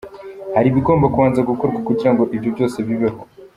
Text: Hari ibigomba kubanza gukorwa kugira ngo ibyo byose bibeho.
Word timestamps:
Hari 0.55 0.67
ibigomba 0.69 1.11
kubanza 1.13 1.47
gukorwa 1.49 1.79
kugira 1.87 2.11
ngo 2.13 2.23
ibyo 2.35 2.49
byose 2.55 2.77
bibeho. 2.87 3.19